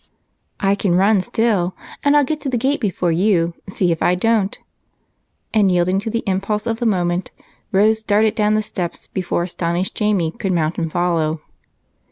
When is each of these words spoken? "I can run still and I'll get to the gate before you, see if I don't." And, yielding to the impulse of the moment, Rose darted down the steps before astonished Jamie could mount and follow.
"I 0.59 0.73
can 0.73 0.95
run 0.95 1.21
still 1.21 1.75
and 2.03 2.17
I'll 2.17 2.23
get 2.23 2.41
to 2.41 2.49
the 2.49 2.57
gate 2.57 2.81
before 2.81 3.11
you, 3.11 3.53
see 3.69 3.91
if 3.91 4.01
I 4.01 4.15
don't." 4.15 4.57
And, 5.53 5.71
yielding 5.71 5.99
to 5.99 6.09
the 6.09 6.23
impulse 6.25 6.65
of 6.65 6.79
the 6.79 6.87
moment, 6.87 7.29
Rose 7.71 8.01
darted 8.01 8.33
down 8.33 8.55
the 8.55 8.63
steps 8.63 9.07
before 9.09 9.43
astonished 9.43 9.93
Jamie 9.93 10.31
could 10.31 10.53
mount 10.53 10.79
and 10.79 10.91
follow. 10.91 11.41